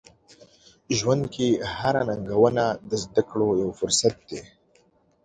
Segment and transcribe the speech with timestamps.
[0.97, 4.41] ژوند کې هره ننګونه د زده کړو یو فرصت دی.